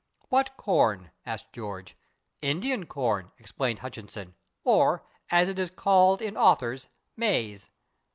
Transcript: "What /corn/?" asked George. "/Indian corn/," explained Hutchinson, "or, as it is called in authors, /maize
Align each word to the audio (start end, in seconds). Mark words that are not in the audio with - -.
"What 0.29 0.57
/corn/?" 0.57 1.11
asked 1.27 1.53
George. 1.53 1.95
"/Indian 2.41 2.87
corn/," 2.87 3.31
explained 3.37 3.77
Hutchinson, 3.77 4.33
"or, 4.63 5.03
as 5.29 5.47
it 5.47 5.59
is 5.59 5.69
called 5.69 6.23
in 6.23 6.35
authors, 6.35 6.87
/maize 7.19 7.69